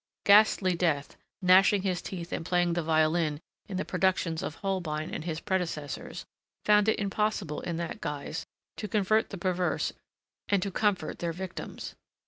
[0.23, 5.25] Ghastly Death, gnashing his teeth and playing the violin in the productions of Holbein and
[5.25, 6.25] his predecessors,
[6.65, 9.93] found it impossible in that guise to convert the perverse
[10.49, 11.93] and to comfort their victims.